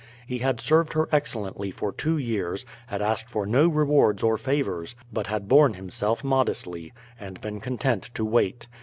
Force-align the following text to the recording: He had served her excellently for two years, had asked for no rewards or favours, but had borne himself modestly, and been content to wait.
He 0.25 0.39
had 0.39 0.59
served 0.59 0.93
her 0.93 1.07
excellently 1.11 1.69
for 1.69 1.91
two 1.91 2.17
years, 2.17 2.65
had 2.87 3.03
asked 3.03 3.29
for 3.29 3.45
no 3.45 3.67
rewards 3.67 4.23
or 4.23 4.35
favours, 4.35 4.95
but 5.13 5.27
had 5.27 5.47
borne 5.47 5.75
himself 5.75 6.23
modestly, 6.23 6.91
and 7.19 7.39
been 7.39 7.59
content 7.59 8.09
to 8.15 8.25
wait. 8.25 8.67